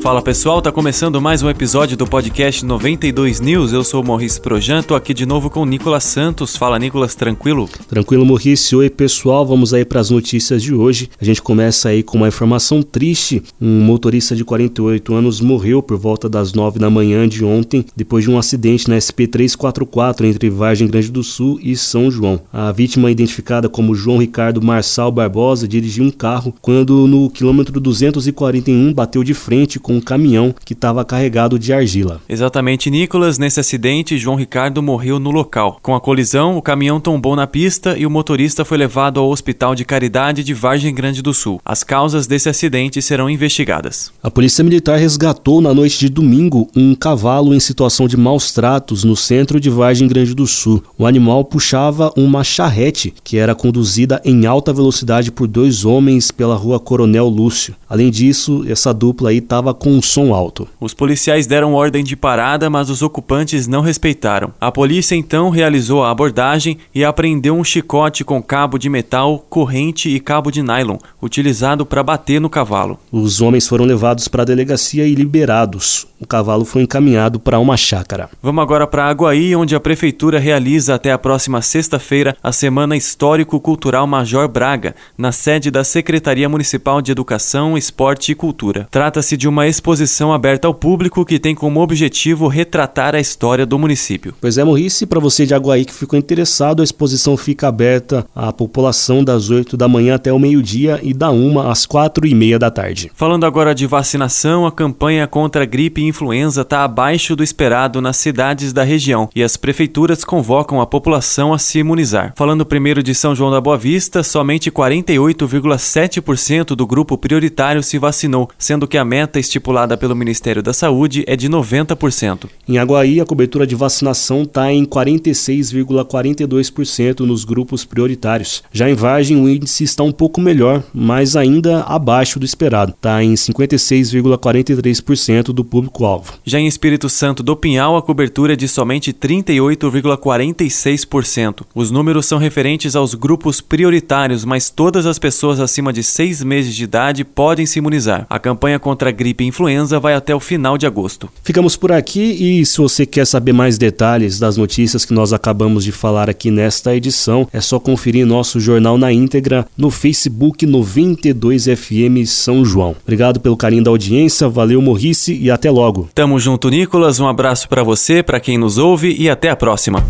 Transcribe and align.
Fala 0.00 0.22
pessoal, 0.22 0.62
tá 0.62 0.70
começando 0.70 1.20
mais 1.20 1.42
um 1.42 1.50
episódio 1.50 1.96
do 1.96 2.06
podcast 2.06 2.64
92 2.64 3.40
News. 3.40 3.72
Eu 3.72 3.82
sou 3.82 4.00
o 4.00 4.06
Maurício 4.06 4.40
Projan, 4.40 4.80
aqui 4.94 5.12
de 5.12 5.26
novo 5.26 5.50
com 5.50 5.62
o 5.62 5.66
Nicolas 5.66 6.04
Santos. 6.04 6.56
Fala 6.56 6.78
Nicolas, 6.78 7.16
tranquilo? 7.16 7.68
Tranquilo, 7.88 8.24
Maurício. 8.24 8.78
Oi 8.78 8.88
pessoal, 8.88 9.44
vamos 9.44 9.74
aí 9.74 9.84
para 9.84 10.00
as 10.00 10.08
notícias 10.08 10.62
de 10.62 10.72
hoje. 10.72 11.10
A 11.20 11.24
gente 11.24 11.42
começa 11.42 11.88
aí 11.88 12.04
com 12.04 12.16
uma 12.16 12.28
informação 12.28 12.80
triste. 12.80 13.42
Um 13.60 13.80
motorista 13.80 14.36
de 14.36 14.44
48 14.44 15.12
anos 15.12 15.40
morreu 15.40 15.82
por 15.82 15.98
volta 15.98 16.28
das 16.28 16.52
9 16.52 16.78
da 16.78 16.88
manhã 16.88 17.28
de 17.28 17.44
ontem, 17.44 17.84
depois 17.96 18.24
de 18.24 18.30
um 18.30 18.38
acidente 18.38 18.88
na 18.88 18.96
SP344 18.96 20.24
entre 20.24 20.48
Vargem 20.48 20.86
Grande 20.86 21.10
do 21.10 21.24
Sul 21.24 21.58
e 21.60 21.76
São 21.76 22.08
João. 22.08 22.40
A 22.52 22.70
vítima, 22.70 23.10
identificada 23.10 23.68
como 23.68 23.96
João 23.96 24.18
Ricardo 24.18 24.62
Marçal 24.62 25.10
Barbosa, 25.10 25.66
dirigiu 25.66 26.04
um 26.04 26.10
carro 26.10 26.54
quando 26.62 27.08
no 27.08 27.28
quilômetro 27.28 27.80
241 27.80 28.94
bateu 28.94 29.24
de 29.24 29.34
frente 29.34 29.80
com 29.88 29.94
um 29.94 30.00
caminhão 30.02 30.54
que 30.64 30.74
estava 30.74 31.02
carregado 31.02 31.58
de 31.58 31.72
argila. 31.72 32.20
Exatamente, 32.28 32.90
Nicolas. 32.90 33.38
Nesse 33.38 33.58
acidente, 33.58 34.18
João 34.18 34.36
Ricardo 34.36 34.82
morreu 34.82 35.18
no 35.18 35.30
local. 35.30 35.78
Com 35.82 35.94
a 35.94 36.00
colisão, 36.00 36.58
o 36.58 36.62
caminhão 36.62 37.00
tombou 37.00 37.34
na 37.34 37.46
pista 37.46 37.96
e 37.96 38.04
o 38.04 38.10
motorista 38.10 38.66
foi 38.66 38.76
levado 38.76 39.18
ao 39.18 39.30
Hospital 39.30 39.74
de 39.74 39.86
Caridade 39.86 40.44
de 40.44 40.52
Vargem 40.52 40.94
Grande 40.94 41.22
do 41.22 41.32
Sul. 41.32 41.58
As 41.64 41.82
causas 41.82 42.26
desse 42.26 42.50
acidente 42.50 43.00
serão 43.00 43.30
investigadas. 43.30 44.12
A 44.22 44.30
Polícia 44.30 44.62
Militar 44.62 44.98
resgatou 44.98 45.62
na 45.62 45.72
noite 45.72 45.98
de 45.98 46.10
domingo 46.10 46.68
um 46.76 46.94
cavalo 46.94 47.54
em 47.54 47.60
situação 47.60 48.06
de 48.06 48.16
maus 48.16 48.52
tratos 48.52 49.04
no 49.04 49.16
centro 49.16 49.58
de 49.58 49.70
Vargem 49.70 50.06
Grande 50.06 50.34
do 50.34 50.46
Sul. 50.46 50.82
O 50.98 51.06
animal 51.06 51.46
puxava 51.46 52.12
uma 52.14 52.44
charrete 52.44 53.14
que 53.24 53.38
era 53.38 53.54
conduzida 53.54 54.20
em 54.22 54.44
alta 54.44 54.70
velocidade 54.70 55.32
por 55.32 55.46
dois 55.46 55.86
homens 55.86 56.30
pela 56.30 56.56
rua 56.56 56.78
Coronel 56.78 57.28
Lúcio. 57.28 57.74
Além 57.88 58.10
disso, 58.10 58.66
essa 58.68 58.92
dupla 58.92 59.30
aí 59.30 59.38
estava 59.38 59.77
com 59.78 59.90
um 59.90 60.02
som 60.02 60.34
alto. 60.34 60.68
Os 60.80 60.92
policiais 60.92 61.46
deram 61.46 61.74
ordem 61.74 62.04
de 62.04 62.16
parada, 62.16 62.68
mas 62.68 62.90
os 62.90 63.02
ocupantes 63.02 63.66
não 63.66 63.80
respeitaram. 63.80 64.52
A 64.60 64.70
polícia 64.70 65.14
então 65.14 65.50
realizou 65.50 66.02
a 66.04 66.10
abordagem 66.10 66.78
e 66.94 67.04
apreendeu 67.04 67.54
um 67.56 67.64
chicote 67.64 68.24
com 68.24 68.42
cabo 68.42 68.78
de 68.78 68.88
metal, 68.88 69.44
corrente 69.48 70.08
e 70.08 70.20
cabo 70.20 70.50
de 70.50 70.62
nylon, 70.62 70.98
utilizado 71.22 71.86
para 71.86 72.02
bater 72.02 72.40
no 72.40 72.50
cavalo. 72.50 72.98
Os 73.10 73.40
homens 73.40 73.66
foram 73.66 73.84
levados 73.84 74.28
para 74.28 74.42
a 74.42 74.46
delegacia 74.46 75.06
e 75.06 75.14
liberados. 75.14 76.06
O 76.20 76.26
cavalo 76.26 76.64
foi 76.64 76.82
encaminhado 76.82 77.38
para 77.38 77.60
uma 77.60 77.76
chácara. 77.76 78.28
Vamos 78.42 78.60
agora 78.60 78.86
para 78.88 79.08
Aguaí, 79.08 79.54
onde 79.54 79.76
a 79.76 79.80
prefeitura 79.80 80.38
realiza 80.38 80.94
até 80.94 81.12
a 81.12 81.18
próxima 81.18 81.62
sexta-feira 81.62 82.36
a 82.42 82.50
Semana 82.50 82.96
Histórico-Cultural 82.96 84.04
Major 84.04 84.48
Braga, 84.48 84.96
na 85.16 85.30
sede 85.30 85.70
da 85.70 85.84
Secretaria 85.84 86.48
Municipal 86.48 87.00
de 87.00 87.12
Educação, 87.12 87.78
Esporte 87.78 88.32
e 88.32 88.34
Cultura. 88.34 88.88
Trata-se 88.90 89.36
de 89.36 89.46
uma 89.46 89.68
exposição 89.68 90.32
aberta 90.32 90.66
ao 90.66 90.74
público 90.74 91.24
que 91.24 91.38
tem 91.38 91.54
como 91.54 91.80
objetivo 91.80 92.48
retratar 92.48 93.14
a 93.14 93.20
história 93.20 93.64
do 93.64 93.78
município. 93.78 94.34
Pois 94.40 94.58
é, 94.58 94.64
Maurice, 94.64 95.06
para 95.06 95.20
você 95.20 95.46
de 95.46 95.54
Aguaí 95.54 95.84
que 95.84 95.94
ficou 95.94 96.18
interessado, 96.18 96.80
a 96.80 96.84
exposição 96.84 97.36
fica 97.36 97.68
aberta 97.68 98.26
à 98.34 98.52
população 98.52 99.22
das 99.22 99.50
8 99.50 99.76
da 99.76 99.86
manhã 99.86 100.16
até 100.16 100.32
o 100.32 100.38
meio-dia 100.38 100.98
e 101.00 101.14
da 101.14 101.30
1 101.30 101.60
às 101.60 101.86
4 101.86 102.26
e 102.26 102.34
meia 102.34 102.58
da 102.58 102.72
tarde. 102.72 103.10
Falando 103.14 103.46
agora 103.46 103.72
de 103.72 103.86
vacinação, 103.86 104.66
a 104.66 104.72
campanha 104.72 105.26
contra 105.28 105.62
a 105.62 105.66
gripe 105.66 106.07
influenza 106.08 106.62
está 106.62 106.82
abaixo 106.82 107.36
do 107.36 107.44
esperado 107.44 108.00
nas 108.00 108.16
cidades 108.16 108.72
da 108.72 108.82
região 108.82 109.28
e 109.34 109.42
as 109.42 109.56
prefeituras 109.56 110.24
convocam 110.24 110.80
a 110.80 110.86
população 110.86 111.52
a 111.52 111.58
se 111.58 111.78
imunizar. 111.78 112.32
Falando 112.36 112.66
primeiro 112.66 113.02
de 113.02 113.14
São 113.14 113.34
João 113.34 113.50
da 113.50 113.60
Boa 113.60 113.76
Vista, 113.76 114.22
somente 114.22 114.70
48,7% 114.70 116.74
do 116.74 116.86
grupo 116.86 117.18
prioritário 117.18 117.82
se 117.82 117.98
vacinou, 117.98 118.48
sendo 118.58 118.86
que 118.86 118.96
a 118.96 119.04
meta 119.04 119.38
estipulada 119.38 119.94
pelo 119.96 120.16
Ministério 120.16 120.62
da 120.62 120.72
Saúde 120.72 121.24
é 121.26 121.36
de 121.36 121.48
90%. 121.48 122.48
Em 122.68 122.78
Aguaí, 122.78 123.20
a 123.20 123.26
cobertura 123.26 123.66
de 123.66 123.74
vacinação 123.74 124.42
está 124.42 124.72
em 124.72 124.84
46,42% 124.84 127.20
nos 127.20 127.44
grupos 127.44 127.84
prioritários. 127.84 128.62
Já 128.72 128.88
em 128.88 128.94
Vargem, 128.94 129.38
o 129.40 129.48
índice 129.48 129.84
está 129.84 130.02
um 130.02 130.12
pouco 130.12 130.40
melhor, 130.40 130.82
mas 130.92 131.36
ainda 131.36 131.82
abaixo 131.82 132.38
do 132.38 132.44
esperado. 132.44 132.92
Está 132.92 133.22
em 133.22 133.34
56,43% 133.34 135.52
do 135.52 135.64
público-alvo. 135.98 136.34
Já 136.44 136.60
em 136.60 136.66
Espírito 136.66 137.08
Santo 137.08 137.42
do 137.42 137.56
Pinhal, 137.56 137.96
a 137.96 138.02
cobertura 138.02 138.52
é 138.52 138.56
de 138.56 138.68
somente 138.68 139.10
38,46%. 139.12 141.62
Os 141.74 141.90
números 141.90 142.26
são 142.26 142.38
referentes 142.38 142.94
aos 142.94 143.14
grupos 143.14 143.60
prioritários, 143.60 144.44
mas 144.44 144.70
todas 144.70 145.04
as 145.06 145.18
pessoas 145.18 145.58
acima 145.58 145.92
de 145.92 146.04
6 146.04 146.44
meses 146.44 146.76
de 146.76 146.84
idade 146.84 147.24
podem 147.24 147.66
se 147.66 147.80
imunizar. 147.80 148.24
A 148.30 148.38
campanha 148.38 148.78
contra 148.78 149.08
a 149.08 149.12
gripe 149.12 149.42
influenza 149.44 149.98
vai 149.98 150.14
até 150.14 150.32
o 150.34 150.40
final 150.40 150.78
de 150.78 150.86
agosto. 150.86 151.28
Ficamos 151.42 151.76
por 151.76 151.90
aqui 151.90 152.60
e 152.60 152.64
se 152.64 152.78
você 152.78 153.04
quer 153.04 153.26
saber 153.26 153.52
mais 153.52 153.76
detalhes 153.76 154.38
das 154.38 154.56
notícias 154.56 155.04
que 155.04 155.12
nós 155.12 155.32
acabamos 155.32 155.82
de 155.84 155.90
falar 155.90 156.30
aqui 156.30 156.48
nesta 156.50 156.94
edição, 156.94 157.48
é 157.52 157.60
só 157.60 157.80
conferir 157.80 158.24
nosso 158.26 158.60
jornal 158.60 158.96
na 158.96 159.12
íntegra 159.12 159.66
no 159.76 159.90
Facebook 159.90 160.64
92FM 160.66 162.24
São 162.26 162.64
João. 162.64 162.94
Obrigado 163.02 163.40
pelo 163.40 163.56
carinho 163.56 163.82
da 163.82 163.90
audiência, 163.90 164.48
valeu 164.48 164.80
Morrice 164.80 165.34
e 165.34 165.50
até 165.50 165.68
logo. 165.88 166.08
Tamo 166.14 166.38
junto, 166.38 166.68
Nicolas. 166.68 167.18
Um 167.18 167.26
abraço 167.26 167.68
para 167.68 167.82
você, 167.82 168.22
para 168.22 168.38
quem 168.38 168.58
nos 168.58 168.78
ouve 168.78 169.14
e 169.18 169.28
até 169.28 169.50
a 169.50 169.56
próxima. 169.56 170.06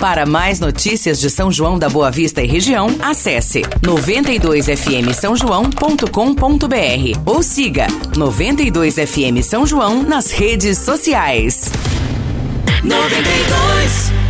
Para 0.00 0.24
mais 0.24 0.60
notícias 0.60 1.20
de 1.20 1.28
São 1.28 1.50
João 1.50 1.78
da 1.78 1.88
Boa 1.88 2.10
Vista 2.10 2.40
e 2.40 2.46
região, 2.46 2.88
acesse 3.00 3.62
92fm 3.82 5.12
São 5.12 5.36
João.com.br 5.36 7.20
ou 7.26 7.42
siga 7.42 7.88
92fm 8.14 9.42
São 9.42 9.66
João 9.66 10.02
nas 10.02 10.30
redes 10.30 10.78
sociais. 10.78 11.70
92 12.84 14.27